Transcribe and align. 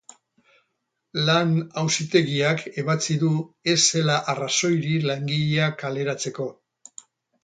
Lan 1.25 1.49
auzitegiak 1.81 2.63
ebatzi 2.83 3.17
du 3.23 3.29
ez 3.73 3.77
zela 3.91 4.15
arrazoirik 4.33 5.05
langilea 5.11 5.69
kaleratzeko. 5.83 6.49